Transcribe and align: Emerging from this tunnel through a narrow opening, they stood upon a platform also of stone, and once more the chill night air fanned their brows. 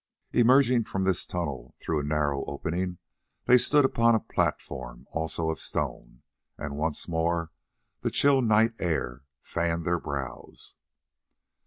Emerging 0.33 0.83
from 0.83 1.03
this 1.03 1.27
tunnel 1.27 1.75
through 1.77 1.99
a 1.99 2.03
narrow 2.03 2.43
opening, 2.45 2.97
they 3.45 3.55
stood 3.59 3.85
upon 3.85 4.15
a 4.15 4.19
platform 4.19 5.05
also 5.11 5.51
of 5.51 5.59
stone, 5.59 6.23
and 6.57 6.75
once 6.75 7.07
more 7.07 7.51
the 7.99 8.09
chill 8.09 8.41
night 8.41 8.73
air 8.79 9.25
fanned 9.43 9.85
their 9.85 9.99
brows. 9.99 10.75